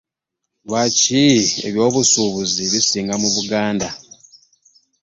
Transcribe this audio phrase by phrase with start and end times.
[0.65, 1.23] Lwaki
[1.67, 3.89] eby'obusubuzi bisinga mu Buganda?